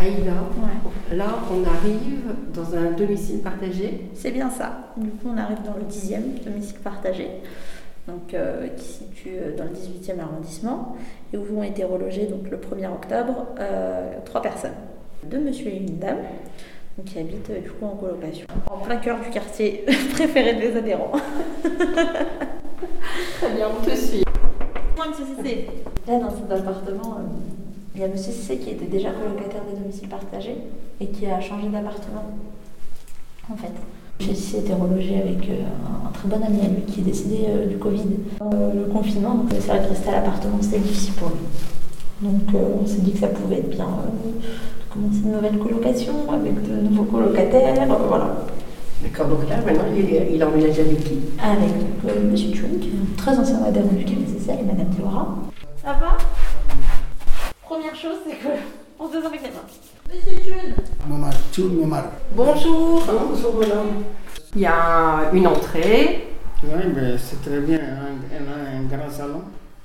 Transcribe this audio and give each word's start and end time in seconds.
Aïda, 0.00 0.32
Ouais. 0.32 1.16
là 1.16 1.26
on 1.50 1.62
arrive 1.68 2.22
dans 2.54 2.74
un 2.74 2.90
domicile 2.92 3.40
partagé. 3.40 4.08
C'est 4.14 4.30
bien 4.30 4.48
ça. 4.50 4.92
Du 4.96 5.10
coup, 5.10 5.28
on 5.32 5.36
arrive 5.36 5.58
dans 5.64 5.74
le 5.74 5.82
10e 5.84 6.42
domicile 6.44 6.78
partagé, 6.82 7.28
donc, 8.08 8.32
euh, 8.32 8.68
qui 8.68 8.84
se 8.84 8.92
situe 9.04 9.30
euh, 9.34 9.56
dans 9.56 9.64
le 9.64 9.70
18e 9.70 10.18
arrondissement, 10.20 10.96
et 11.32 11.36
où 11.36 11.58
ont 11.58 11.62
été 11.62 11.84
relogés 11.84 12.26
donc, 12.26 12.50
le 12.50 12.56
1er 12.56 12.88
octobre 12.90 13.46
euh, 13.58 14.12
trois 14.24 14.40
personnes. 14.40 14.72
Deux 15.24 15.38
monsieur 15.40 15.68
et 15.68 15.76
une 15.76 15.98
dame, 15.98 16.16
donc, 16.96 17.06
qui 17.06 17.18
habitent 17.18 17.52
du 17.62 17.70
coup 17.70 17.84
en 17.84 17.96
colocation, 17.96 18.46
en 18.70 18.78
plein 18.78 18.96
cœur 18.96 19.18
du 19.20 19.28
quartier 19.28 19.84
préféré 20.14 20.54
des 20.54 20.76
adhérents. 20.78 21.12
Très 23.38 23.52
bien, 23.54 23.68
on 23.78 23.84
te 23.84 23.94
suit. 23.94 24.24
Moi, 24.96 25.06
monsieur 25.08 25.24
Cissé. 25.36 25.66
Là, 26.08 26.18
dans 26.20 26.30
cet 26.30 26.50
appartement, 26.50 27.18
euh, 27.18 27.22
il 27.94 28.00
y 28.00 28.04
a 28.04 28.08
monsieur 28.08 28.32
Cissé 28.32 28.58
qui 28.58 28.70
était 28.70 28.86
déjà 28.86 29.10
colocataire 29.10 29.62
des 29.70 29.78
domiciles 29.80 30.08
partagés 30.08 30.56
et 31.00 31.06
qui 31.06 31.26
a 31.26 31.40
changé 31.40 31.68
d'appartement. 31.68 32.24
En 33.52 33.56
fait. 33.56 33.72
Monsieur 34.20 34.34
Cissé 34.34 34.58
était 34.58 34.74
relogé 34.74 35.16
avec 35.16 35.48
euh, 35.48 35.62
un, 36.06 36.10
très 36.12 36.28
bon 36.28 36.44
ami 36.44 36.60
à 36.60 36.68
lui 36.68 36.82
qui 36.86 37.00
est 37.00 37.04
décédé 37.04 37.46
euh, 37.48 37.66
du 37.66 37.76
Covid. 37.78 38.02
Euh, 38.42 38.74
le 38.74 38.92
confinement, 38.92 39.34
donc 39.34 39.48
c'est 39.52 39.66
vrai 39.66 39.82
que 39.82 39.88
rester 39.88 40.10
à 40.10 40.12
l'appartement, 40.12 40.58
c'était 40.60 40.78
difficile 40.78 41.14
pour 41.14 41.28
lui. 41.30 41.36
Donc 42.22 42.54
euh, 42.54 42.76
on 42.82 42.86
s'est 42.86 43.00
dit 43.00 43.12
que 43.12 43.18
ça 43.18 43.28
pouvait 43.28 43.58
être 43.58 43.70
bien 43.70 43.86
euh, 43.86 44.38
de 44.38 44.92
commencer 44.92 45.20
une 45.24 45.32
nouvelle 45.32 45.58
colocation 45.58 46.12
avec 46.30 46.62
de 46.68 46.88
nouveaux 46.88 47.04
colocataires, 47.04 47.90
euh, 47.90 48.06
voilà. 48.08 48.44
D'accord, 49.02 49.28
donc 49.28 49.48
là 49.48 49.56
maintenant 49.64 49.84
il, 49.96 50.34
il 50.34 50.44
emménage 50.44 50.78
avec 50.78 51.02
qui? 51.02 51.18
Avec 51.42 51.70
euh, 52.06 52.34
est 52.34 52.54
un 52.54 53.16
très 53.16 53.38
ancien 53.38 53.62
adhérent 53.64 53.88
du 53.96 54.04
KBCC, 54.04 54.50
et 54.50 54.64
Madame 54.64 54.90
Théora. 54.94 55.34
Ça 55.82 55.94
va? 55.94 56.18
Première 57.70 57.94
chose, 57.94 58.16
c'est 58.26 58.34
que 58.34 58.48
on 58.98 59.06
se 59.06 59.12
désinfecte 59.12 59.44
les 59.44 59.50
mains. 59.50 59.62
Monsieur 60.12 60.38
Chun 60.42 60.74
Momar, 61.06 61.30
Tchoun 61.52 61.76
Momar. 61.76 62.02
Bonjour. 62.34 63.00
Bonjour 63.06 63.54
madame. 63.60 64.02
Il 64.56 64.62
y 64.62 64.66
a 64.66 65.30
une 65.32 65.46
entrée. 65.46 66.26
Oui, 66.64 66.82
mais 66.92 67.16
c'est 67.16 67.40
très 67.48 67.60
bien. 67.60 67.78
On 67.78 68.42
on 68.42 68.50
a 68.50 68.76
un 68.76 68.82
grand 68.86 69.08
salon. 69.08 69.42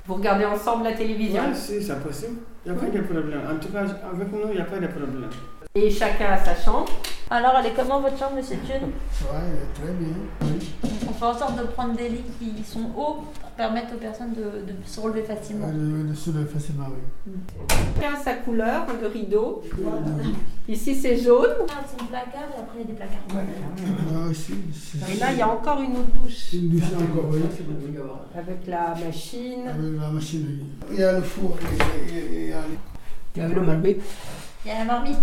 Vous 0.08 0.16
regardez 0.16 0.46
ensemble 0.46 0.86
la 0.86 0.94
télévision 0.94 1.44
Oui, 1.48 1.56
si, 1.56 1.84
c'est 1.84 2.02
possible. 2.02 2.38
Il 2.66 2.72
n'y 2.72 2.76
a 2.80 2.82
pas 2.82 2.88
de 2.88 3.02
problème. 3.04 3.42
En 3.54 3.60
tout 3.64 3.72
cas, 3.72 3.82
avec 3.82 4.32
nous, 4.34 4.50
il 4.50 4.56
n'y 4.56 4.62
a 4.62 4.66
pas 4.66 4.80
de 4.80 4.88
problème. 4.88 5.30
et 5.76 5.92
chacun 5.92 6.32
a 6.32 6.38
sa 6.44 6.56
chambre. 6.56 6.88
Alors, 7.30 7.54
elle 7.60 7.68
est 7.68 7.76
comment 7.76 8.02
votre 8.02 8.18
chambre, 8.18 8.38
Monsieur 8.38 8.58
Chun 8.68 8.80
Oui, 8.82 9.42
très 9.76 9.94
bien. 9.94 10.16
Oui. 10.42 11.05
On 11.16 11.18
fait 11.18 11.26
en 11.26 11.38
sorte 11.38 11.58
de 11.58 11.64
prendre 11.68 11.96
des 11.96 12.10
lits 12.10 12.24
qui 12.40 12.62
sont 12.64 12.90
hauts 12.98 13.24
pour 13.40 13.50
permettre 13.56 13.94
aux 13.96 13.98
personnes 13.98 14.34
de, 14.34 14.42
de 14.70 14.76
se 14.86 15.00
relever 15.00 15.22
facilement. 15.24 15.68
Le 15.72 16.14
soulève 16.14 16.48
facilement, 16.48 16.88
oui. 16.90 17.32
Chacun 17.70 18.16
a 18.16 18.22
sa 18.22 18.34
couleur 18.34 18.86
de 19.02 19.06
rideau. 19.08 19.64
Ici 20.68 20.94
c'est 20.96 21.16
jaune. 21.18 21.52
Ah, 21.70 21.84
c'est 21.88 22.02
un 22.02 22.06
placard 22.08 22.50
et 22.58 22.60
après 22.60 22.80
il 22.80 22.82
y 22.82 22.84
a 22.84 22.88
des 22.88 22.94
placards. 22.94 23.46
C'est- 24.34 25.14
Et 25.16 25.20
là 25.20 25.32
il 25.32 25.38
y 25.38 25.42
a 25.42 25.50
encore 25.50 25.80
une 25.82 25.94
autre 25.94 26.12
douche. 26.22 26.52
Une 26.54 26.70
douche 26.70 26.84
encore, 26.94 27.30
oui. 27.32 27.40
Avec 28.38 28.68
la 28.68 28.94
machine. 29.06 29.68
Avec 29.70 30.02
la 30.02 30.10
machine, 30.10 30.46
oui. 30.50 30.66
Il 30.92 31.00
y 31.00 31.04
a 31.04 31.14
le 31.14 31.22
four, 31.22 31.58
il 31.62 31.78
y 31.78 31.82
a- 31.82 31.86
il 32.30 32.50
y 32.50 32.52
a- 32.52 32.58
il 33.36 33.42
y 33.42 33.46
a 33.46 33.48
le 33.48 33.62
marmite. 33.62 34.02
Il 34.66 34.68
y 34.68 34.72
a 34.72 34.80
la 34.80 34.86
marmite. 34.86 35.18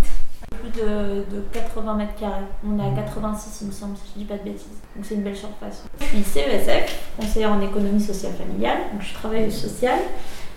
Plus 0.63 0.81
de, 0.81 1.25
de 1.37 1.43
80 1.53 1.95
mètres 1.95 2.15
carrés. 2.15 2.45
On 2.65 2.79
est 2.79 2.87
à 2.87 3.03
86, 3.03 3.63
il 3.63 3.67
me 3.67 3.73
semble, 3.73 3.97
si 3.97 4.13
je 4.15 4.19
dis 4.21 4.25
pas 4.25 4.37
de 4.37 4.45
bêtises. 4.45 4.79
Donc 4.95 5.05
c'est 5.05 5.17
une 5.17 5.23
belle 5.23 5.37
surface. 5.37 5.85
Je 6.01 6.05
suis 6.05 6.23
CESF, 6.23 7.11
conseillère 7.19 7.53
en 7.53 7.61
économie 7.61 8.01
sociale 8.01 8.33
familiale. 8.35 8.79
Donc 8.93 9.03
je 9.03 9.13
travaille 9.15 9.49
au 9.49 9.51
social. 9.51 9.99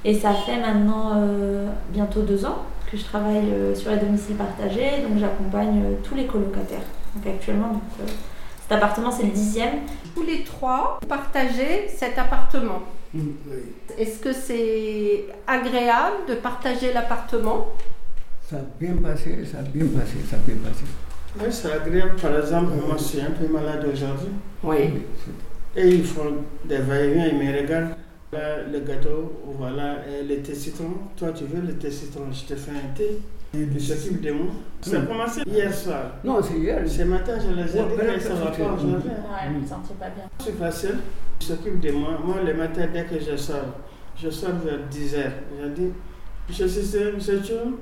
Et 0.04 0.14
ça 0.14 0.34
fait 0.34 0.58
maintenant 0.58 1.14
euh, 1.16 1.68
bientôt 1.90 2.22
deux 2.22 2.46
ans 2.46 2.58
que 2.92 2.98
je 2.98 3.04
travaille 3.04 3.52
euh, 3.52 3.74
sur 3.74 3.92
les 3.92 3.98
domiciles 3.98 4.36
partagés. 4.36 5.02
Donc 5.08 5.18
j'accompagne 5.18 5.82
euh, 5.84 5.96
tous 6.04 6.16
les 6.16 6.28
colocataires. 6.28 6.86
Donc 7.16 7.26
actuellement, 7.34 7.70
donc, 7.70 7.82
euh, 8.02 8.06
cet 8.62 8.72
appartement 8.74 9.12
c'est 9.12 9.24
le 9.24 9.32
dixième. 9.32 9.80
Tous 10.16 10.24
les 10.24 10.44
trois 10.44 11.00
partagez 11.10 11.88
cet 11.90 12.18
appartement. 12.20 12.82
Oui. 13.14 13.34
Est-ce 13.98 14.20
que 14.20 14.34
c'est 14.34 15.26
agréable 15.48 16.18
de 16.28 16.36
partager 16.36 16.94
l'appartement? 16.94 17.68
Ça 18.50 18.58
a 18.58 18.60
bien 18.80 18.96
passé, 18.98 19.44
ça 19.52 19.60
a 19.60 19.62
bien 19.64 19.86
passé, 19.88 20.18
ça 20.30 20.36
a 20.36 20.40
bien 20.40 20.56
passé. 20.58 20.84
Oui, 21.40 21.46
c'est 21.50 21.72
agréable. 21.72 22.16
Par 22.22 22.38
exemple, 22.38 22.74
moi, 22.86 22.96
je 22.98 23.04
suis 23.04 23.22
un 23.22 23.32
peu 23.32 23.48
malade 23.52 23.86
aujourd'hui. 23.92 24.30
Oui. 24.64 25.02
Et 25.76 25.88
ils 25.90 26.06
font 26.06 26.36
des 26.64 26.78
va-et-vient, 26.78 27.28
ils 27.28 27.38
me 27.38 27.62
regardent. 27.62 27.96
Voilà 28.32 28.64
le 28.72 28.80
gâteau, 28.82 29.42
voilà 29.58 29.96
euh, 30.08 30.24
le 30.28 30.38
thé 30.42 30.54
citron. 30.56 30.92
Toi, 31.16 31.32
tu 31.32 31.46
veux 31.46 31.62
le 31.62 31.74
thé 31.74 31.90
citron 31.90 32.24
Je 32.32 32.54
te 32.54 32.56
fais 32.60 32.72
un 32.72 32.94
thé. 32.96 33.20
Ils 33.54 33.80
s'occupent 33.82 34.22
de 34.22 34.32
moi. 34.32 34.48
Ça 34.82 34.98
a 34.98 35.00
Mm. 35.00 35.08
commencé 35.08 35.42
hier 35.48 35.74
soir. 35.74 36.04
Non, 36.24 36.42
c'est 36.42 36.58
hier. 36.58 36.82
Ce 36.88 37.04
matin, 37.04 37.34
je 37.40 37.54
les 37.56 37.78
ai 37.78 37.80
Ouais, 37.82 37.90
dit 37.90 37.96
ben, 37.98 38.16
que 38.16 38.20
ça 38.22 38.34
ne 38.34 38.40
va 38.40 38.52
pas 38.52 38.64
aujourd'hui. 38.74 39.10
Ouais, 39.10 39.54
vous 39.54 39.62
ne 39.62 39.68
sentiez 39.68 39.96
pas 40.00 40.10
bien. 40.10 40.26
C'est 40.40 40.58
facile. 40.58 40.96
Ils 41.40 41.46
s'occupent 41.46 41.80
de 41.80 41.92
moi. 41.92 42.20
Moi, 42.24 42.36
le 42.46 42.54
matin, 42.54 42.88
dès 42.94 43.06
que 43.06 43.16
je 43.20 43.36
sors, 43.38 43.76
je 44.22 44.30
sors 44.30 44.52
vers 44.64 44.80
10h. 44.92 45.32
Je 45.62 45.68
dis, 45.70 45.90
Monsieur 46.50 46.68
Cissé, 46.68 47.12
Monsieur 47.16 47.42
Chou, 47.42 47.78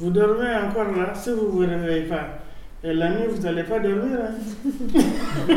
vous 0.00 0.10
dormez 0.10 0.54
encore 0.56 0.90
là 0.96 1.14
si 1.14 1.30
vous 1.30 1.36
ne 1.44 1.48
vous 1.50 1.58
réveillez 1.58 2.02
pas. 2.08 2.24
Et 2.82 2.94
la 2.94 3.10
nuit, 3.10 3.26
vous 3.28 3.42
n'allez 3.42 3.64
pas 3.64 3.78
dormir. 3.78 4.18
hein. 4.22 4.34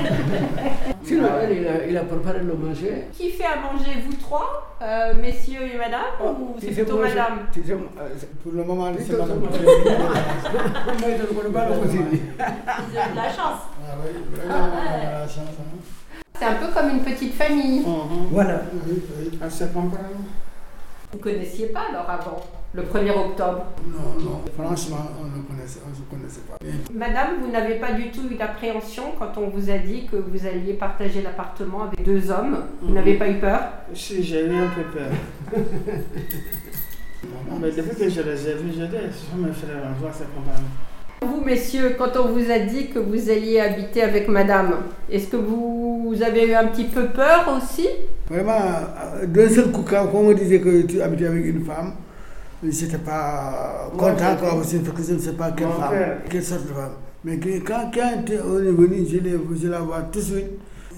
Il 1.10 1.24
a, 1.26 1.86
il 1.88 1.98
a 1.98 2.02
préparé 2.04 2.40
le 2.40 2.54
manger. 2.54 3.06
Qui 3.14 3.30
fait 3.30 3.44
à 3.46 3.56
manger 3.58 3.92
vous 4.06 4.14
trois, 4.16 4.76
euh, 4.82 5.14
messieurs 5.22 5.62
et 5.74 5.78
madame, 5.78 6.02
ou 6.22 6.56
c'est 6.60 6.68
Tu 6.68 6.74
sais, 6.74 6.82
plutôt 6.82 6.98
moi, 6.98 7.08
madame 7.08 7.40
euh, 7.56 8.10
c'est- 8.18 8.30
Pour 8.42 8.52
le 8.54 8.64
moment, 8.64 8.92
c'est 8.98 9.04
c'est 9.04 9.12
madame. 9.18 9.40
Moi, 9.40 9.50
je 9.58 11.22
ne 11.22 11.28
connais 11.40 11.54
pas 11.54 11.70
la 11.70 11.78
cuisine. 11.78 12.06
Vous 12.10 12.98
avez 12.98 13.12
de 13.12 13.16
la 13.16 13.30
chance. 13.30 13.62
Ah 13.86 13.96
oui, 14.04 14.10
vraiment, 14.36 14.70
on 14.74 14.78
a 14.78 15.20
la 15.20 15.28
chance. 15.28 15.38
hein. 15.60 16.20
C'est 16.40 16.46
un 16.46 16.54
peu 16.56 16.68
comme 16.74 16.90
une 16.90 17.02
petite 17.04 17.34
famille. 17.36 17.82
Mhm. 17.82 18.28
Voilà. 18.32 18.62
Oui, 18.74 19.02
oui, 19.20 19.40
comprend. 19.74 19.98
Vous 21.12 21.20
connaissiez 21.20 21.68
pas 21.68 21.82
alors 21.90 22.10
avant, 22.10 22.42
le 22.76 22.82
1er 22.82 23.12
octobre 23.12 23.66
Non, 23.88 24.24
non, 24.24 24.42
franchement, 24.58 25.12
on 25.22 25.26
ne 25.26 25.44
connaissait, 25.44 25.80
on 25.88 25.94
se 25.96 26.02
connaissait 26.10 26.42
pas. 26.50 26.58
Madame, 26.94 27.42
vous 27.44 27.52
n'avez 27.52 27.76
pas 27.76 27.92
du 27.94 28.10
tout 28.10 28.22
eu 28.32 28.36
d'appréhension 28.36 29.04
quand 29.20 29.32
on 29.38 29.50
vous 29.50 29.70
a 29.70 29.78
dit 29.78 30.08
que 30.12 30.16
vous 30.16 30.46
alliez 30.48 30.74
partager 30.74 31.22
l'appartement 31.22 31.84
avec 31.84 32.04
deux 32.04 32.32
hommes 32.32 32.58
Vous 32.82 32.90
Mhm. 32.90 32.96
n'avez 32.96 33.14
pas 33.16 33.30
eu 33.30 33.36
peur? 33.36 33.60
Si 33.94 34.24
j'ai 34.24 34.46
eu 34.46 34.56
un 34.56 34.70
peu 34.70 34.84
peur. 34.98 35.12
Mais 37.62 37.72
depuis 37.72 37.96
que 37.96 38.10
je 38.10 38.22
les 38.22 38.50
ai 38.50 38.54
vus, 38.56 38.72
je 38.78 38.86
dis, 38.86 38.98
je 39.32 39.38
mes 39.48 39.54
frères, 39.54 39.84
on 39.90 40.02
voit 40.02 40.12
se 40.12 40.24
comprendre. 40.24 40.68
Vous, 41.22 41.42
messieurs, 41.46 41.96
quand 41.98 42.18
on 42.18 42.30
vous 42.34 42.52
a 42.52 42.60
dit 42.60 42.90
que 42.90 43.00
vous 43.00 43.30
alliez 43.30 43.60
habiter 43.62 44.02
avec 44.02 44.28
madame, 44.28 44.72
est-ce 45.10 45.28
que 45.28 45.38
vous 45.38 46.14
avez 46.26 46.48
eu 46.50 46.54
un 46.54 46.68
petit 46.68 46.84
peu 46.86 47.06
peur 47.06 47.46
aussi? 47.56 47.88
Vraiment, 48.30 48.52
euh, 49.22 49.26
d'un 49.26 49.48
seul 49.48 49.72
coup, 49.72 49.86
quand 49.90 50.10
on 50.14 50.24
me 50.24 50.34
disait 50.34 50.60
que 50.60 50.82
tu 50.82 51.02
habitais 51.02 51.28
avec 51.28 51.46
une 51.46 51.64
femme, 51.64 51.94
j'étais 52.72 52.98
pas 52.98 53.90
Moi, 53.94 54.12
content, 54.12 54.36
quoi, 54.40 54.56
parce 54.56 54.72
que 54.74 55.04
je 55.08 55.14
ne 55.14 55.20
sais 55.20 55.34
pas 55.34 55.52
quelle 55.52 55.68
femme, 55.68 55.94
quelle 56.30 56.44
sorte 56.44 56.64
de 56.68 56.74
femme. 56.74 56.92
Mais 57.26 57.38
quand, 57.66 57.92
quand 57.94 58.24
on 58.48 58.60
est 58.60 58.72
venu, 58.72 59.06
je, 59.10 59.18
l'ai- 59.18 59.40
je 59.62 59.68
la 59.68 59.80
vois 59.80 60.02
tout 60.12 60.20
de 60.20 60.24
suite, 60.24 60.46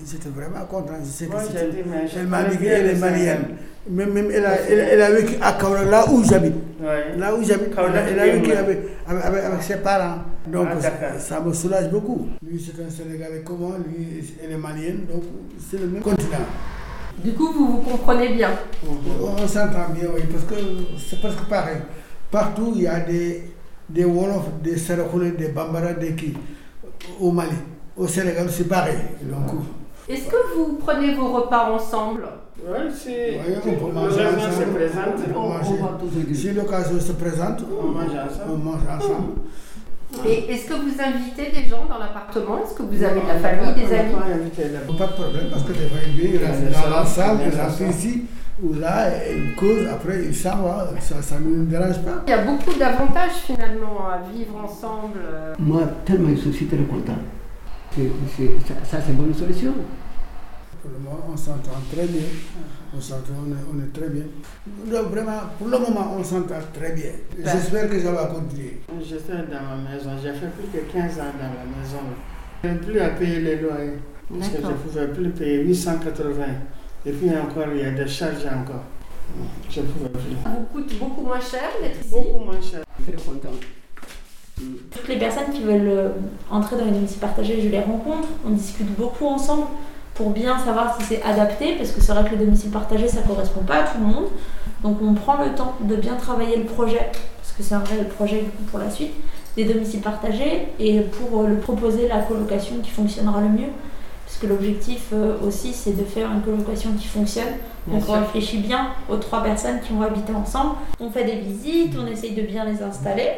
j'étais 0.09 0.29
vraiment 0.29 0.65
content. 0.65 0.93
Je 1.03 1.25
Moi, 1.25 1.41
dit, 1.41 1.77
mais 1.89 2.07
je 2.07 2.19
elle 2.19 2.27
m'a 2.27 2.43
dit 2.45 2.57
qu'elle 2.57 2.87
est 2.87 2.95
malienne. 2.99 3.45
Même, 3.87 4.13
même 4.13 4.29
elle, 4.33 4.43
a, 4.45 4.59
elle, 4.67 4.79
elle 4.79 5.01
a 5.03 5.11
vécu 5.11 5.35
à 5.39 5.53
Kaolack, 5.53 5.85
là 5.91 6.05
où 6.11 6.23
j'habite. 6.23 6.55
Ouais. 6.81 7.15
Là 7.17 7.35
où 7.35 7.43
j'habite, 7.43 7.67
elle, 7.77 8.19
a- 8.19 8.25
vécu 8.33 8.51
avec, 8.51 8.79
avec, 9.07 9.23
avec- 9.25 9.43
avec 9.43 9.61
ses 9.63 9.75
parents. 9.77 10.21
Donc 10.47 10.67
Ah, 10.71 11.19
ça, 11.19 11.39
me 11.39 11.53
soulage 11.53 11.91
beaucoup. 11.91 12.27
Lui, 12.43 12.59
c'est 12.59 12.81
un 12.83 12.89
Sénégalais 12.89 13.43
comment 13.45 13.73
Lui, 13.87 14.23
elle 14.43 14.51
est 14.53 14.57
malienne, 14.57 15.05
donc 15.11 15.21
c'est 15.69 15.79
le 15.79 15.85
même 15.87 16.01
continent. 16.01 16.37
Du 17.23 17.31
coup, 17.33 17.51
vous 17.51 17.67
vous 17.67 17.77
comprenez 17.81 18.29
bien. 18.29 18.51
On 18.87 19.47
s'entend 19.47 19.89
bien, 19.93 20.09
oui, 20.13 20.21
parce 20.31 20.43
que 20.43 20.55
c'est 20.97 21.19
presque 21.19 21.45
pareil. 21.49 21.77
Partout, 22.29 22.73
il 22.75 22.81
y 22.83 22.87
a 22.87 22.99
des, 22.99 23.51
des 23.89 24.05
Wolofs, 24.05 24.49
des 24.61 24.77
Sarakoulés, 24.77 25.31
des 25.31 25.49
Bambara, 25.49 25.93
des 25.93 26.13
qui 26.15 26.33
au 27.19 27.31
Mali. 27.31 27.55
Au 27.97 28.07
Sénégal, 28.07 28.47
c'est 28.51 28.67
pareil. 28.67 28.97
Donc, 29.23 29.61
Est-ce 30.09 30.27
que 30.27 30.35
vous 30.55 30.73
prenez 30.73 31.15
vos 31.15 31.29
repas 31.33 31.71
ensemble? 31.71 32.27
Oui, 32.67 32.77
c'est. 32.93 33.31
Ouais, 33.37 33.57
on 33.65 33.75
manger 33.93 34.23
L'occasion 34.23 34.47
ensemble. 34.49 34.65
se 34.65 34.69
présente, 34.75 35.15
On 35.17 35.21
peut 35.21 35.31
on, 35.35 35.39
on 35.39 35.49
manger. 35.49 35.77
va 35.81 35.97
tous 35.99 36.19
se 36.19 36.35
si 36.35 36.51
l'occasion 36.53 36.99
se 36.99 37.11
présente, 37.13 37.59
On 37.71 37.87
mange 37.89 38.09
on 38.11 38.25
ensemble. 38.25 38.63
mange 38.63 38.81
ensemble. 38.97 39.31
Et 40.27 40.51
est-ce 40.51 40.65
que 40.67 40.73
vous 40.73 40.95
invitez 41.01 41.51
des 41.51 41.67
gens 41.67 41.85
dans 41.89 41.97
l'appartement? 41.97 42.59
Est-ce 42.63 42.73
que 42.75 42.83
vous 42.83 43.03
avez 43.03 43.21
de 43.21 43.27
la 43.27 43.39
famille, 43.39 43.73
des 43.73 43.93
amis? 43.93 44.13
Pas 44.97 45.07
de 45.07 45.11
problème, 45.13 45.47
parce 45.51 45.63
que 45.63 45.73
des 45.73 45.87
fois, 45.87 45.99
il 46.07 46.19
Il 46.19 46.41
y 46.41 46.43
a 46.43 46.47
reste 46.47 46.61
le 46.63 46.71
dans 46.89 46.95
la 46.97 47.05
salle, 47.05 47.37
il 47.45 47.59
reste 47.59 47.81
ici, 47.89 48.23
ou 48.63 48.73
là, 48.73 49.07
il 49.29 49.55
cause, 49.55 49.85
après 49.91 50.23
il 50.25 50.35
s'en 50.35 50.57
va, 50.63 50.89
ça 50.99 51.35
ne 51.39 51.45
nous 51.45 51.65
dérange 51.65 51.99
pas. 51.99 52.23
Il 52.27 52.29
y 52.29 52.33
a 52.33 52.43
beaucoup 52.43 52.73
d'avantages 52.79 53.37
finalement 53.45 54.07
à 54.09 54.19
vivre 54.33 54.55
ensemble. 54.63 55.19
euh. 55.21 55.53
Moi, 55.59 55.81
tellement 56.05 56.29
je 56.35 56.49
suis 56.51 56.65
très 56.67 56.77
content. 56.77 57.17
Ça, 57.95 58.97
c'est 59.05 59.11
une 59.11 59.17
bonne 59.17 59.33
solution. 59.33 59.73
Pour 60.85 60.93
le 60.93 60.99
moment, 60.99 61.25
on 61.33 61.35
s'entend 61.35 61.81
très 61.91 62.05
bien. 62.05 62.21
On 62.95 63.01
s'entend, 63.01 63.33
on 63.43 63.51
est, 63.51 63.65
on 63.73 63.83
est 63.83 63.91
très 63.91 64.07
bien. 64.09 64.25
Donc, 64.85 65.09
vraiment, 65.09 65.39
pour 65.57 65.67
le 65.67 65.79
moment, 65.79 66.15
on 66.15 66.23
s'entend 66.23 66.61
très 66.73 66.91
bien. 66.91 67.09
J'espère 67.43 67.89
que 67.89 67.99
ça 67.99 68.11
va 68.11 68.25
continuer. 68.25 68.81
J'étais 69.01 69.33
dans 69.33 69.63
ma 69.63 69.89
maison, 69.89 70.11
j'ai 70.21 70.33
fait 70.33 70.47
plus 70.49 70.67
que 70.71 70.93
15 70.93 71.19
ans 71.19 71.33
dans 71.39 71.53
la 71.57 71.65
maison. 71.65 72.01
Je 72.63 72.69
n'ai 72.69 72.75
plus 72.75 72.99
à 72.99 73.09
payer 73.09 73.39
les 73.39 73.55
loyers. 73.55 73.97
Parce 74.29 74.49
que 74.49 74.61
je 74.61 74.67
ne 74.67 74.73
pouvais 74.73 75.07
plus 75.07 75.29
payer 75.31 75.63
880. 75.63 76.43
Et 77.07 77.11
puis 77.11 77.29
encore, 77.31 77.73
il 77.73 77.81
y 77.81 77.85
a 77.85 77.91
des 77.91 78.07
charges 78.07 78.45
encore. 78.45 78.83
Je 79.67 79.81
ne 79.81 79.85
pouvais 79.87 80.09
plus. 80.09 80.35
Ça 80.43 80.51
vous 80.51 80.65
coûte 80.65 80.99
beaucoup 80.99 81.21
moins 81.21 81.41
cher 81.41 81.63
d'être 81.81 81.99
ici? 81.99 82.11
Beaucoup 82.11 82.45
moins 82.45 82.61
cher. 82.61 82.83
Très 83.03 83.13
content. 83.13 83.57
Toutes 84.91 85.07
les 85.07 85.17
personnes 85.17 85.51
qui 85.51 85.63
veulent 85.63 85.87
euh, 85.87 86.09
entrer 86.49 86.77
dans 86.77 86.85
les 86.85 86.91
domiciles 86.91 87.19
partagés, 87.19 87.59
je 87.61 87.69
les 87.69 87.79
rencontre, 87.79 88.27
on 88.45 88.51
discute 88.51 88.95
beaucoup 88.95 89.25
ensemble 89.25 89.65
pour 90.15 90.29
bien 90.31 90.57
savoir 90.57 90.97
si 90.97 91.05
c'est 91.05 91.21
adapté, 91.23 91.73
parce 91.73 91.91
que 91.91 92.01
c'est 92.01 92.13
vrai 92.13 92.23
que 92.23 92.31
les 92.35 92.45
domiciles 92.45 92.71
partagés, 92.71 93.07
ça 93.07 93.21
ne 93.21 93.27
correspond 93.27 93.61
pas 93.61 93.75
à 93.75 93.83
tout 93.83 93.99
le 93.99 94.05
monde. 94.05 94.25
Donc 94.81 94.97
on 95.03 95.13
prend 95.13 95.37
le 95.43 95.53
temps 95.53 95.75
de 95.81 95.95
bien 95.95 96.15
travailler 96.15 96.57
le 96.57 96.63
projet, 96.63 97.11
parce 97.37 97.51
que 97.55 97.61
c'est 97.61 97.75
un 97.75 97.79
vrai 97.79 98.03
projet 98.05 98.41
du 98.41 98.49
coup, 98.49 98.63
pour 98.63 98.79
la 98.79 98.89
suite, 98.89 99.13
des 99.57 99.65
domiciles 99.65 100.01
partagés, 100.01 100.69
et 100.79 101.01
pour 101.01 101.41
euh, 101.41 101.47
le 101.47 101.57
proposer 101.57 102.07
la 102.07 102.21
colocation 102.21 102.77
qui 102.81 102.89
fonctionnera 102.89 103.41
le 103.41 103.49
mieux. 103.49 103.69
Parce 104.25 104.37
que 104.37 104.47
l'objectif 104.47 105.09
euh, 105.13 105.35
aussi, 105.45 105.73
c'est 105.73 105.97
de 105.97 106.03
faire 106.03 106.31
une 106.31 106.41
colocation 106.41 106.91
qui 106.93 107.07
fonctionne. 107.07 107.53
Bien 107.85 107.99
Donc 107.99 108.09
on 108.09 108.13
réfléchit 108.13 108.57
bien 108.57 108.87
aux 109.09 109.17
trois 109.17 109.43
personnes 109.43 109.79
qui 109.81 109.93
vont 109.93 110.01
habiter 110.01 110.33
ensemble. 110.33 110.75
On 110.99 111.11
fait 111.11 111.25
des 111.25 111.35
visites, 111.35 111.93
on 112.01 112.07
essaye 112.07 112.31
de 112.31 112.41
bien 112.41 112.65
les 112.65 112.81
installer. 112.81 113.29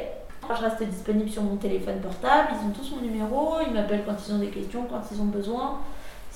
Je 0.50 0.64
reste 0.64 0.82
disponible 0.82 1.30
sur 1.30 1.44
mon 1.44 1.58
téléphone 1.58 1.98
portable, 2.02 2.50
ils 2.54 2.68
ont 2.68 2.72
tous 2.72 2.96
mon 2.96 3.02
numéro, 3.02 3.56
ils 3.68 3.74
m'appellent 3.74 4.04
quand 4.06 4.16
ils 4.26 4.34
ont 4.34 4.38
des 4.38 4.48
questions, 4.48 4.86
quand 4.90 5.02
ils 5.12 5.20
ont 5.20 5.26
besoin. 5.26 5.80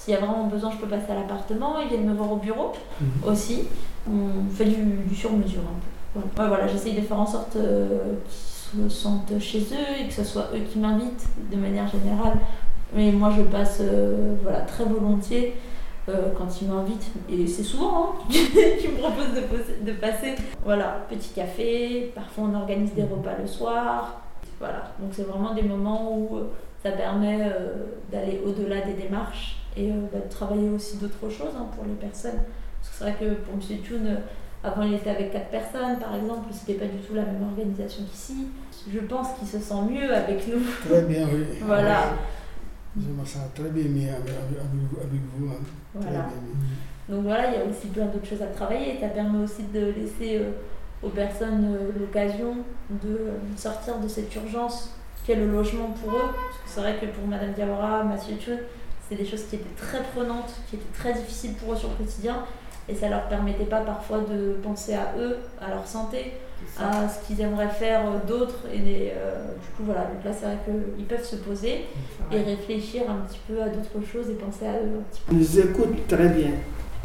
S'il 0.03 0.13
y 0.13 0.18
a 0.18 0.19
vraiment 0.19 0.45
besoin, 0.48 0.71
je 0.71 0.77
peux 0.77 0.88
passer 0.88 1.12
à 1.12 1.15
l'appartement, 1.15 1.80
ils 1.80 1.88
viennent 1.89 2.07
me 2.09 2.13
voir 2.15 2.31
au 2.31 2.38
bureau 2.38 2.71
aussi. 3.25 3.63
On 4.09 4.50
fait 4.51 4.65
du, 4.65 4.75
du 5.07 5.15
sur-mesure 5.15 5.62
un 5.62 5.80
peu. 5.80 5.88
Voilà, 6.15 6.27
Ouais, 6.51 6.56
voilà, 6.57 6.68
j'essaye 6.71 6.94
de 6.95 7.01
faire 7.01 7.19
en 7.19 7.25
sorte 7.27 7.56
euh, 7.56 8.15
qu'ils 8.27 8.83
se 8.83 8.89
sentent 8.89 9.38
chez 9.39 9.59
eux 9.59 10.01
et 10.03 10.07
que 10.07 10.13
ce 10.13 10.24
soit 10.24 10.48
eux 10.56 10.62
qui 10.71 10.80
m'invitent 10.80 11.27
de 11.51 11.56
manière 11.56 11.88
générale. 11.88 12.33
Mais 12.95 13.12
moi, 13.12 13.30
je 13.38 13.44
passe 13.44 13.77
euh, 13.81 14.33
voilà, 14.42 14.62
très 14.62 14.86
volontiers 14.86 15.53
euh, 16.09 16.31
quand 16.36 16.62
ils 16.62 16.68
m'invitent. 16.68 17.12
Et 17.30 17.45
c'est 17.45 17.63
souvent 17.63 18.15
hein, 18.15 18.24
qu'ils 18.31 18.92
me 18.92 18.98
proposent 18.98 19.36
de, 19.36 19.42
pos- 19.42 19.86
de 19.86 19.92
passer. 19.94 20.33
Voilà, 20.65 21.06
petit 21.09 21.30
café, 21.30 22.12
parfois 22.15 22.45
on 22.51 22.56
organise 22.56 22.94
des 22.95 23.03
repas 23.03 23.36
le 23.39 23.45
soir. 23.48 24.19
Voilà, 24.59 24.92
donc 25.00 25.12
c'est 25.13 25.27
vraiment 25.27 25.53
des 25.53 25.62
moments 25.63 26.18
où 26.18 26.30
ça 26.83 26.92
permet 26.92 27.39
d'aller 28.12 28.42
au-delà 28.45 28.81
des 28.81 28.94
démarches 28.94 29.57
et 29.77 29.91
euh, 29.91 29.95
bah, 30.12 30.19
de 30.23 30.29
travailler 30.29 30.69
aussi 30.69 30.97
d'autres 30.97 31.29
choses 31.29 31.53
hein, 31.57 31.68
pour 31.75 31.85
les 31.85 31.94
personnes. 31.94 32.39
Parce 32.79 32.89
que 32.89 32.97
c'est 32.97 33.03
vrai 33.03 33.15
que 33.19 33.33
pour 33.41 33.53
M. 33.56 33.81
Thune, 33.83 34.07
euh, 34.07 34.18
avant 34.63 34.83
il 34.83 34.94
était 34.94 35.09
avec 35.09 35.31
quatre 35.31 35.50
personnes 35.50 35.97
par 36.00 36.15
exemple, 36.15 36.50
c'était 36.51 36.79
pas 36.79 36.85
du 36.85 36.97
tout 36.97 37.13
la 37.13 37.23
même 37.23 37.44
organisation 37.44 38.03
qu'ici. 38.12 38.47
Je 38.91 39.00
pense 39.00 39.27
qu'il 39.38 39.47
se 39.47 39.59
sent 39.59 39.81
mieux 39.89 40.13
avec 40.13 40.47
nous. 40.47 40.62
Très 40.89 41.01
bien, 41.03 41.27
oui. 41.31 41.45
Voilà. 41.62 42.13
Je 42.97 43.07
me 43.07 43.25
sens 43.25 43.44
très 43.56 43.69
bien 43.69 43.85
mis 43.85 44.09
avec, 44.09 44.33
avec, 44.33 45.21
vous. 45.38 45.47
Hein. 45.47 45.59
Voilà. 45.94 46.27
Donc 47.07 47.24
voilà, 47.24 47.47
il 47.50 47.53
y 47.53 47.57
a 47.57 47.65
aussi 47.65 47.88
plein 47.88 48.06
d'autres 48.06 48.25
choses 48.25 48.41
à 48.41 48.47
travailler. 48.47 48.97
Ça 49.00 49.07
permet 49.07 49.44
aussi 49.44 49.63
de 49.74 49.94
laisser 49.97 50.39
euh, 50.39 50.51
aux 51.01 51.09
personnes 51.09 51.74
euh, 51.74 51.91
l'occasion 51.97 52.57
de 52.89 53.09
euh, 53.09 53.38
sortir 53.56 53.97
de 54.00 54.07
cette 54.07 54.33
urgence 54.35 54.95
qu'est 55.25 55.35
le 55.35 55.50
logement 55.50 55.91
pour 55.91 56.13
eux. 56.13 56.31
Parce 56.33 56.57
que 56.57 56.67
c'est 56.67 56.79
vrai 56.81 56.97
que 57.00 57.06
pour 57.06 57.27
Madame 57.27 57.53
Diawara, 57.53 58.03
Mathieu 58.03 58.35
Thune, 58.35 58.59
c'est 59.12 59.18
des 59.18 59.30
choses 59.30 59.44
qui 59.50 59.58
étaient 59.58 59.75
très 59.75 60.02
prenantes, 60.16 60.54
qui 60.69 60.78
étaient 60.78 60.98
très 60.98 61.13
difficiles 61.13 61.54
pour 61.56 61.74
eux 61.74 61.75
sur 61.75 61.90
le 61.90 61.96
quotidien. 61.96 62.46
Et 62.88 62.96
ça 62.96 63.10
leur 63.10 63.28
permettait 63.28 63.66
pas 63.66 63.81
parfois 63.81 64.19
de 64.19 64.54
penser 64.63 64.94
à 64.94 65.13
eux, 65.19 65.38
à 65.60 65.69
leur 65.69 65.86
santé, 65.86 66.34
à 66.80 67.08
ce 67.10 67.28
qu'ils 67.28 67.42
aimeraient 67.42 67.68
faire 67.69 68.02
euh, 68.06 68.25
d'autres. 68.25 68.68
Et 68.74 68.78
les, 68.78 69.12
euh, 69.16 69.54
du 69.54 69.68
coup, 69.75 69.84
voilà, 69.84 70.06
donc 70.06 70.24
là, 70.24 70.31
c'est 70.34 70.46
vrai 70.46 70.58
qu'ils 70.66 71.06
peuvent 71.06 71.25
se 71.25 71.36
poser 71.36 71.86
et 72.31 72.38
réfléchir 72.38 73.04
un 73.10 73.25
petit 73.28 73.40
peu 73.48 73.62
à 73.62 73.68
d'autres 73.68 74.06
choses 74.06 74.30
et 74.30 74.34
penser 74.34 74.66
à 74.66 74.74
eux 74.74 75.00
un 75.00 75.04
petit 75.12 75.22
peu. 75.28 75.34
Ils 75.34 75.40
nous 75.40 75.60
écoutent 75.60 76.08
très 76.08 76.30
bien. 76.30 76.52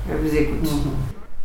Elle 0.08 0.18
vous 0.18 0.36
écoute. 0.36 0.68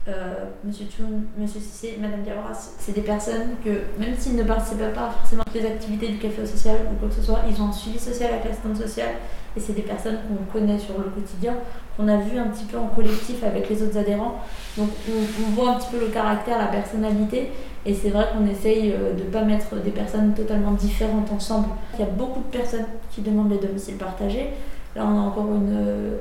Euh, 0.08 0.46
Monsieur 0.63 0.86
Tchoun, 0.86 1.24
Monsieur 1.38 1.60
Cissé, 1.60 1.98
Madame 2.00 2.22
Diawara, 2.22 2.54
c'est 2.54 2.94
des 2.94 3.02
personnes 3.02 3.56
que, 3.63 3.69
même 4.00 4.16
s'ils 4.18 4.36
ne 4.36 4.44
participent 4.44 4.94
pas 4.94 5.12
forcément 5.12 5.44
à 5.44 5.52
des 5.52 5.66
activités 5.66 6.08
du 6.08 6.18
café 6.18 6.42
au 6.42 6.46
social 6.46 6.75
ou 6.92 6.96
quoi 7.00 7.10
que 7.10 7.16
ce 7.16 7.22
soit, 7.22 7.40
ils 7.48 7.62
ont 7.62 7.68
un 7.68 7.72
suivi 7.72 8.00
social 8.00 8.31
avec 8.31 8.46
l'assistante 8.46 8.78
sociale 8.78 9.16
et 9.56 9.59
c'est 9.59 9.74
des 9.74 9.81
personnes 9.81 10.18
qu'on 10.27 10.59
connaît 10.59 10.80
sur 10.80 10.98
le 10.98 11.06
quotidien, 11.06 11.56
qu'on 11.98 12.07
a 12.07 12.18
vu 12.18 12.38
un 12.38 12.48
petit 12.48 12.65
peu 12.65 12.77
en 12.77 12.88
collectif 12.88 13.44
avec 13.44 13.69
les 13.69 13.83
autres 13.83 13.98
adhérents. 13.98 14.39
Donc 14.77 14.89
on, 15.09 15.51
voit 15.51 15.71
un 15.71 15.74
petit 15.75 15.89
peu 15.92 16.00
le 16.00 16.07
caractère, 16.07 16.57
la 16.57 16.68
personnalité 16.68 17.51
et 17.86 17.94
c'est 17.94 18.09
vrai 18.09 18.27
qu'on 18.31 18.45
essaye 18.48 18.94
euh, 18.94 19.13
de 19.13 19.24
ne 19.24 19.30
pas 19.30 19.44
mettre 19.44 19.75
des 19.75 19.92
personnes 19.92 20.33
totalement 20.33 20.71
différentes 20.71 21.31
ensemble. 21.31 21.68
Il 21.95 22.00
y 22.00 22.03
a 22.03 22.12
beaucoup 22.12 22.39
de 22.39 22.57
personnes 22.57 22.86
qui 23.12 23.21
demandent 23.21 23.51
les 23.51 23.57
domiciles 23.57 23.98
partagés. 23.98 24.51
Là, 24.95 25.06
on 25.06 25.18
a 25.18 25.21
encore 25.21 25.48
une 25.48 25.75
euh, 25.75 26.18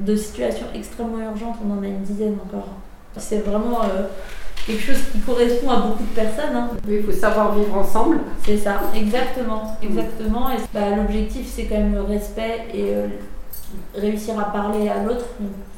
de 0.00 0.16
situations 0.16 0.66
extrêmement 0.74 1.18
urgentes, 1.18 1.56
on 1.66 1.78
en 1.78 1.82
a 1.82 1.86
une 1.86 2.02
dizaine 2.02 2.36
encore. 2.44 2.68
C'est 3.16 3.40
vraiment 3.40 3.82
euh, 3.82 4.06
quelque 4.70 4.82
chose 4.94 5.02
qui 5.12 5.18
correspond 5.20 5.70
à 5.70 5.76
beaucoup 5.80 6.02
de 6.02 6.14
personnes. 6.14 6.54
hein. 6.56 6.68
Oui, 6.86 6.96
il 7.00 7.02
faut 7.04 7.12
savoir 7.12 7.54
vivre 7.54 7.76
ensemble. 7.76 8.18
C'est 8.44 8.56
ça, 8.56 8.80
exactement, 8.94 9.76
exactement. 9.82 10.50
Et 10.50 10.56
bah, 10.72 10.96
l'objectif, 10.96 11.46
c'est 11.52 11.64
quand 11.64 11.76
même 11.76 11.94
le 11.94 12.02
respect 12.02 12.66
et 12.72 12.94
euh, 12.94 13.06
réussir 13.94 14.38
à 14.38 14.44
parler 14.52 14.88
à 14.88 15.02
l'autre. 15.02 15.24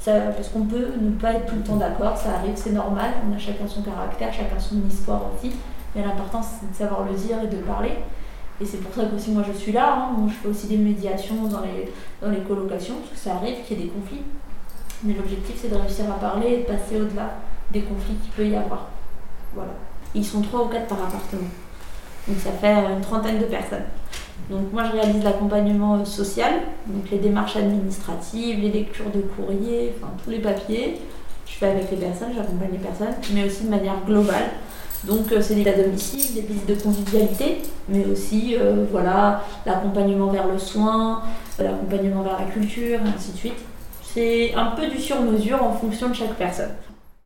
Ça- 0.00 0.18
Parce 0.34 0.48
qu'on 0.48 0.64
peut 0.64 0.88
ne 1.00 1.10
pas 1.10 1.32
être 1.34 1.46
tout 1.46 1.56
le 1.56 1.62
temps 1.62 1.76
d'accord, 1.76 2.16
ça 2.16 2.30
arrive, 2.38 2.54
c'est 2.56 2.72
normal. 2.72 3.10
On 3.30 3.34
a 3.34 3.38
chacun 3.38 3.66
son 3.68 3.82
caractère, 3.82 4.32
chacun 4.32 4.58
son 4.58 4.76
histoire 4.88 5.22
aussi. 5.36 5.52
Mais 5.94 6.02
l'important, 6.02 6.40
c'est 6.42 6.70
de 6.70 6.74
savoir 6.76 7.04
le 7.08 7.14
dire 7.14 7.36
et 7.42 7.46
de 7.46 7.60
parler. 7.62 7.92
Et 8.60 8.64
c'est 8.66 8.78
pour 8.78 8.94
ça 8.94 9.08
que 9.08 9.16
aussi 9.16 9.30
moi 9.30 9.42
je 9.46 9.52
suis 9.58 9.72
là. 9.72 9.94
hein. 9.94 10.10
Moi, 10.16 10.28
je 10.30 10.34
fais 10.34 10.48
aussi 10.48 10.66
des 10.68 10.76
médiations 10.76 11.34
dans 11.50 11.60
les, 11.60 11.92
dans 12.22 12.30
les 12.30 12.40
colocations, 12.42 12.94
parce 13.00 13.10
que 13.12 13.18
ça 13.18 13.36
arrive 13.36 13.56
qu'il 13.66 13.78
y 13.78 13.80
ait 13.80 13.84
des 13.84 13.90
conflits. 13.90 14.22
Mais 15.04 15.14
l'objectif, 15.14 15.56
c'est 15.60 15.68
de 15.68 15.74
réussir 15.76 16.04
à 16.10 16.14
parler 16.20 16.48
et 16.48 16.56
de 16.58 16.62
passer 16.62 16.96
au-delà 17.00 17.30
des 17.72 17.80
conflits 17.80 18.14
qu'il 18.22 18.32
peut 18.32 18.46
y 18.46 18.56
avoir. 18.56 18.88
Voilà. 19.54 19.72
Ils 20.14 20.24
sont 20.24 20.42
trois 20.42 20.64
ou 20.64 20.68
quatre 20.68 20.86
par 20.86 20.98
appartement. 20.98 21.48
Donc 22.28 22.38
ça 22.38 22.52
fait 22.52 22.72
une 22.72 23.00
trentaine 23.00 23.38
de 23.38 23.44
personnes. 23.44 23.84
Donc 24.50 24.72
moi 24.72 24.84
je 24.84 24.92
réalise 24.92 25.24
l'accompagnement 25.24 25.96
euh, 25.96 26.04
social, 26.04 26.52
donc 26.86 27.10
les 27.10 27.18
démarches 27.18 27.56
administratives, 27.56 28.60
les 28.60 28.70
lectures 28.70 29.10
de 29.10 29.20
courrier, 29.20 29.94
enfin 29.96 30.12
tous 30.22 30.30
les 30.30 30.38
papiers. 30.38 31.00
Je 31.46 31.52
fais 31.54 31.68
avec 31.68 31.90
les 31.90 31.96
personnes, 31.96 32.30
j'accompagne 32.34 32.70
les 32.72 32.78
personnes, 32.78 33.14
mais 33.34 33.44
aussi 33.44 33.64
de 33.64 33.70
manière 33.70 33.96
globale. 34.06 34.50
Donc 35.04 35.32
euh, 35.32 35.40
c'est 35.40 35.54
des 35.54 35.68
à 35.68 35.74
domicile, 35.74 36.34
des 36.34 36.42
visites 36.42 36.66
de 36.66 36.74
convivialité, 36.74 37.62
mais 37.88 38.04
aussi 38.06 38.56
euh, 38.58 38.84
voilà 38.90 39.42
l'accompagnement 39.66 40.28
vers 40.28 40.46
le 40.46 40.58
soin, 40.58 41.22
l'accompagnement 41.58 42.22
vers 42.22 42.38
la 42.38 42.46
culture, 42.46 43.00
et 43.00 43.08
ainsi 43.16 43.32
de 43.32 43.36
suite. 43.36 43.58
C'est 44.02 44.54
un 44.54 44.66
peu 44.72 44.86
du 44.88 44.98
sur-mesure 44.98 45.62
en 45.62 45.72
fonction 45.72 46.08
de 46.08 46.14
chaque 46.14 46.34
personne. 46.34 46.70